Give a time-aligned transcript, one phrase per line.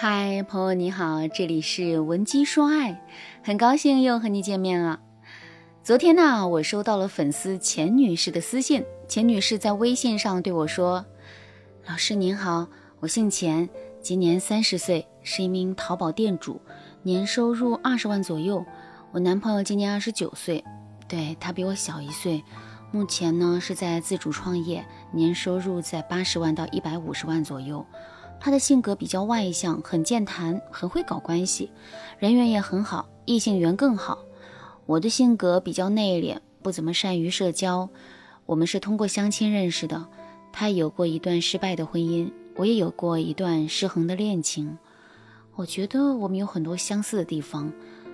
[0.00, 3.04] 嗨，朋友你好，这里是文姬说爱，
[3.42, 5.00] 很高兴又和你见面了。
[5.82, 8.84] 昨天呢，我收到了粉丝钱女士的私信。
[9.08, 11.04] 钱女士在微信上对我说
[11.84, 12.68] ：“老师您好，
[13.00, 13.68] 我姓钱，
[14.00, 16.60] 今年三十岁，是一名淘宝店主，
[17.02, 18.64] 年收入二十万左右。
[19.10, 20.62] 我男朋友今年二十九岁，
[21.08, 22.44] 对他比我小一岁，
[22.92, 27.84] 目前呢是在自主创业，年收入在八十万到一百五十万左右。”
[28.40, 31.70] 他的性格比较外向，很健谈，很会搞关系，
[32.18, 34.18] 人缘也很好，异性缘更好。
[34.86, 37.88] 我的性格比较内敛，不怎么善于社交。
[38.46, 40.06] 我们是通过相亲认识的，
[40.52, 44.78] 他有过一段失败的婚姻，我也有过一段失衡的恋情。
[45.54, 47.72] 我觉得我们有很多相似的地方，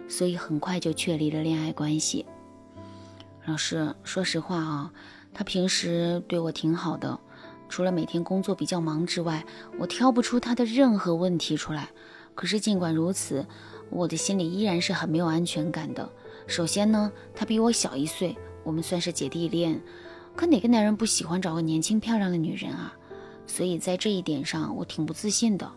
[0.09, 2.25] 所以很快就确立了恋爱关系。
[3.45, 4.91] 老师，说实话啊，
[5.35, 7.21] 他平时对我挺好的。
[7.75, 9.45] 除了每天工作比较忙之外，
[9.81, 11.91] 我挑不出他的任何问题出来。
[12.33, 13.45] 可是尽管如此，
[13.91, 16.09] 我的心里依然是很没有安全感的。
[16.47, 19.83] 首先呢，他比我小一岁，我们算是姐弟恋。
[20.37, 22.95] 可哪个男人不喜欢找个年轻漂亮的女人啊？
[23.45, 25.69] 所以在这一点上，我挺不自信的。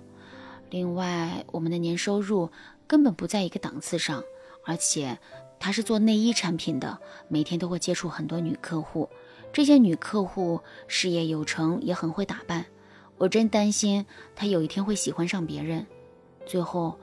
[0.69, 2.51] 另外，我们的年收入
[2.85, 4.21] 根本不在一个档次上，
[4.63, 5.17] 而且
[5.59, 9.09] 他是做内衣产品的，每天都会接触很多女客户。
[9.53, 12.65] 这些女客户事业有成，也很会打扮，
[13.17, 15.85] 我真担心她有一天会喜欢上别人。
[16.45, 16.97] 最后，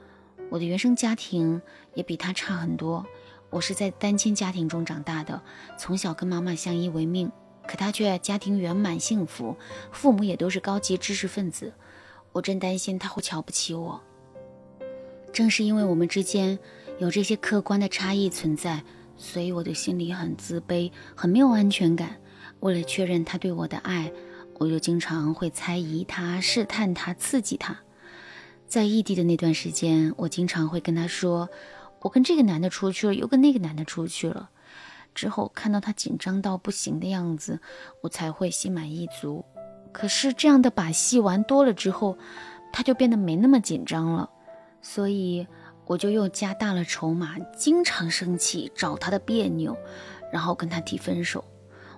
[0.51, 1.61] 我的原生家庭
[1.95, 3.05] 也比她差很多，
[3.51, 5.43] 我是在单亲家庭中长大的，
[5.77, 7.31] 从小跟妈妈相依为命，
[7.67, 9.57] 可她却家庭圆满幸福，
[9.91, 11.73] 父母也都是高级知识分子，
[12.31, 14.01] 我真担心她会瞧不起我。
[15.33, 16.57] 正是因为我们之间
[16.99, 18.81] 有这些客观的差异存在，
[19.17, 22.17] 所以我的心里很自卑，很没有安全感。
[22.61, 24.11] 为了确认他对我的爱，
[24.59, 27.77] 我就经常会猜疑他、试探他、刺激他。
[28.67, 31.49] 在异地的那段时间，我经常会跟他说
[32.01, 34.51] ：“我跟这个男的出去了，又跟那个男的出去了。”
[35.15, 37.61] 之后看到他紧张到不行的样子，
[38.01, 39.45] 我才会心满意足。
[39.93, 42.19] 可是这样的把戏玩多了之后，
[42.73, 44.29] 他就变得没那么紧张了，
[44.83, 45.47] 所以
[45.87, 49.77] 我就又加大了筹码，经常生气，找他的别扭，
[50.33, 51.45] 然后跟他提分手。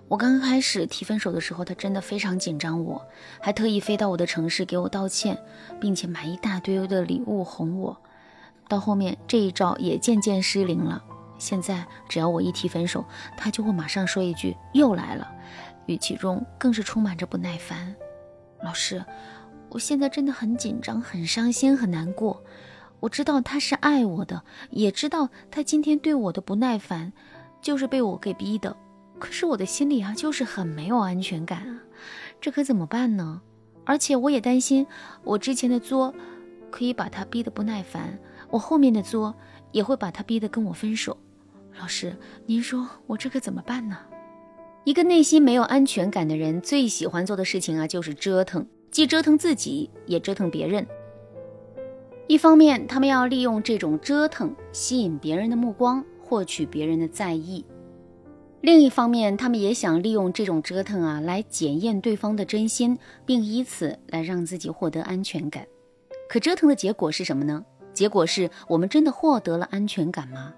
[0.09, 3.05] 我刚开始提分手的时候，他真的非常紧张，我
[3.41, 5.37] 还特意飞到我的城市给我道歉，
[5.81, 8.01] 并且买一大堆的礼物哄我。
[8.69, 11.03] 到后面这一招也渐渐失灵了。
[11.39, 13.05] 现在只要我一提分手，
[13.37, 15.29] 他就会马上说一句“又来了”，
[15.87, 17.95] 语气中更是充满着不耐烦。
[18.63, 19.05] 老师，
[19.71, 22.43] 我现在真的很紧张、很伤心、很难过。
[23.01, 27.13] 我知道他是爱我的，也知道他今天对我的不耐烦，
[27.61, 28.77] 就是被我给逼的。
[29.19, 31.83] 可是我的心里啊，就是很没有安全感啊，
[32.41, 33.41] 这可怎么办呢？
[33.85, 34.87] 而且我也担心，
[35.25, 36.15] 我之前的作
[36.71, 38.19] 可以把他逼得不耐烦，
[38.51, 39.35] 我后面的作
[39.73, 41.17] 也会把他逼得跟我分手。
[41.79, 42.17] 老师，
[42.47, 43.97] 您说我这可怎么办呢？
[44.85, 50.87] 一个内心没有安全感的人，最喜欢做的事情啊，就是折腾，既折腾自己，也折腾别人。
[52.29, 57.65] 一方面，他们要利用这种折腾吸引别人的目光，获取别人的在意。
[58.63, 65.67] 另一方面，他们也想利用这种折腾啊，来检验对方的真心，并以此来让自己获得安全感。
[66.29, 67.65] 可折腾的结果是什么呢？
[67.95, 70.53] 结果是我们真的获得了安全感吗？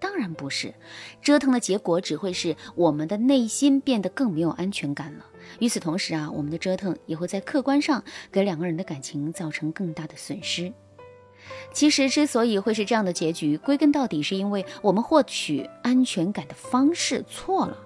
[0.00, 0.72] 当然不是。
[1.20, 5.24] 折腾的结果只会是我们的内心变得更没有安全感了。
[5.58, 10.72] 与此同时啊，我们的折腾也会在客观上给两个人的感情造成更大的损失。
[11.72, 17.76] 其实之所以会是这样的结局，归根到底是因为我们获取安全感的方式错了。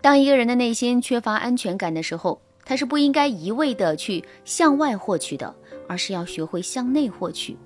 [0.00, 5.54] 当一个人的内心缺乏安全感的时候，他是不应该一味的去向外获取的，
[5.88, 7.56] 而是要学会向内获取。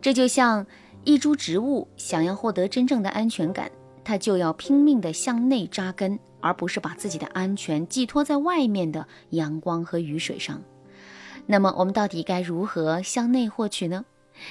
[0.00, 0.66] 这就像
[1.02, 3.70] 一株植物想要获得真正的安全感，
[4.04, 10.62] 它就要拼命的向内扎根，而不是把自己的安全寄托在外面的阳光和雨水上。
[11.46, 14.04] 那么我们到底该如何向内获取呢？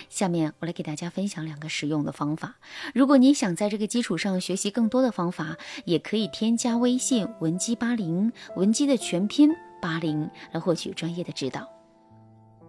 [0.10, 2.56] 下面我来给大家分享两个实用的方法。
[2.94, 9.50] 如果你想在这个基础上学习更多的方法，也可以添加微信文姬八零，文姬的全拼
[9.82, 11.68] 八零，来获取专业的指导。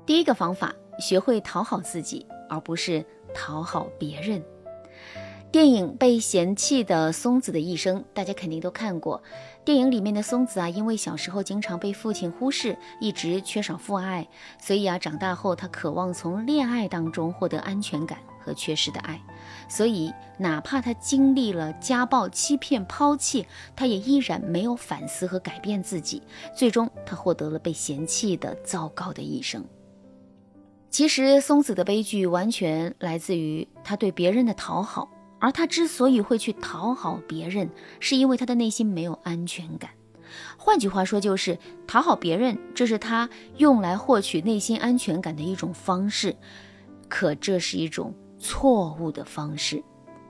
[0.04, 4.42] 第一个方法，学会讨好自己，而不是讨好别人。
[5.54, 9.22] 电影《被嫌弃的松子的一生》，大家肯定都看过。
[9.64, 14.26] 电影里面的松子啊，因为小时候经常被父亲忽视，一直缺少父爱，
[14.60, 19.22] 所以啊，长大后他渴望从恋爱当中获得安全感和缺失的爱。
[19.68, 23.46] 所以，哪怕他经历了家暴、欺骗、抛弃，
[23.76, 26.20] 他也依然没有反思和改变自己。
[26.52, 29.64] 最终，他获得了被嫌弃的糟糕的一生。
[30.90, 35.08] 其实松子的悲剧完全来自于他对别人的讨好，
[35.38, 37.70] 而他之所以会去讨好别人，
[38.00, 39.90] 是因为他的内心没有安全感。
[40.56, 43.28] 换句话说，就是讨好别人，这是他
[43.58, 46.34] 用来获取内心安全感的一种方式。
[47.08, 49.82] 可这是一种错误的方式。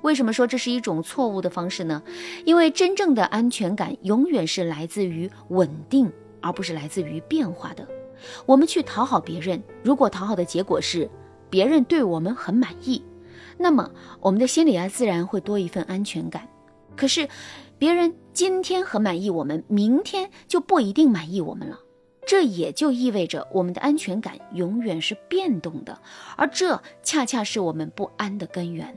[0.02, 2.02] 为什么说这是一种错误的方式呢？
[2.44, 6.12] 因为真正的安全感永远是来自于稳定，
[6.42, 7.88] 而不是来自于变化的。
[8.44, 11.08] 我们去讨好别人，如果讨好的结果是
[11.48, 13.02] 别人对我们很满意，
[13.58, 13.90] 那么
[14.20, 16.48] 我们的心里啊自然会多一份安全感。
[16.96, 17.28] 可是，
[17.78, 21.78] 别人今天很满意我们，明天就不一定满意我们了。
[22.26, 26.00] 这也就意味着我们的安全感永远是变动的，
[26.36, 28.96] 而这恰恰是我们不安的根源。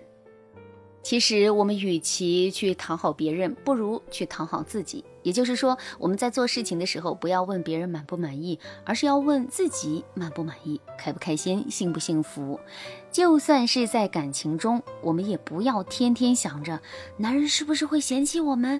[1.03, 5.03] 其实，我们与其去讨好别人，不如去讨好自己。
[5.27, 12.57] 也就是说，我们在做事情的时候，不要问别人满不满意，而是要问自己满不满意、开不开心、幸不幸福。
[13.11, 16.79] 就算是在感情中，我们也不要天天想着
[17.17, 18.79] 男人是不是会嫌弃我们。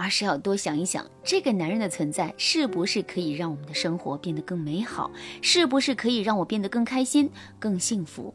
[0.00, 5.10] 而是要多想一想，这个男人的存在是不是可以让我们的生活变得更美好，
[5.42, 7.28] 是不是可以让我变得更开心、
[7.58, 8.32] 更幸福？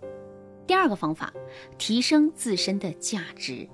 [0.67, 1.31] 第二个方法，
[1.77, 3.65] 提升自身的价值。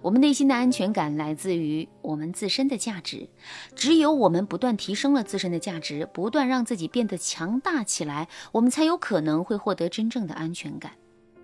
[0.00, 3.28] 我们内心的安全感来自于我们自身的价值，
[3.74, 10.92] 只有我们不断提升了自身的价值，不断让自己变得强大起来，我们才有可能会获得真正的安全感。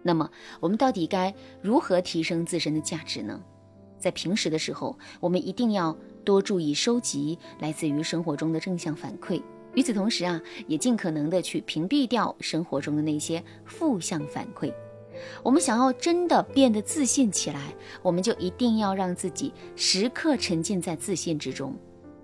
[0.02, 0.30] 那么，
[0.60, 3.40] 我们到底该如何提升自身的价值呢？
[3.98, 9.42] 在平时的时候，我们一定要多注意收集来自于生活中的正向反馈。
[9.74, 14.72] 与此同时啊，也尽可能的去屏蔽掉生活中的那些负向反馈。
[15.42, 21.74] 我们想要真的变得自信起来，我们就一定要让自己时刻沉浸在自信之中。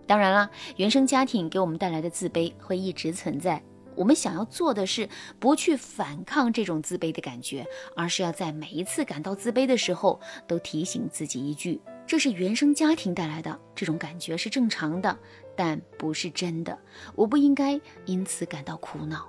[0.06, 3.62] 当然了，原生家庭给我们带来的自卑会一直存在。
[3.96, 5.08] 我们想要做的是
[5.38, 7.64] 不去反抗这种自卑的感觉，
[7.94, 15.16] 而是要在每一次感到自卑的时候，都提醒自己一句：这是原生家庭带来的，这种感觉是正常的，
[15.54, 16.76] 但不是真的。
[17.14, 19.28] 我不应该因此感到苦恼。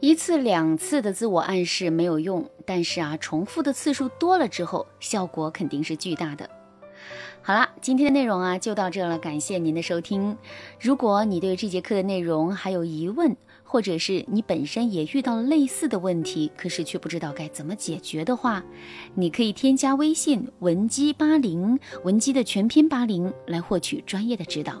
[0.00, 6.48] 一次两次的自我暗示没有用，但是啊，重复的次数多了之后，效果肯定是巨大的。
[7.42, 10.36] 好了，今天的内容啊就到这了，感谢您的收听。
[10.80, 18.64] 如果你对这节课的内容还有疑问，或者是你本身也遇到了类似的问题，可是却不知道该怎么解决的话，
[19.14, 24.80] 你可以添加微信文姬八零，文姬的全拼八零来获取专业的指导。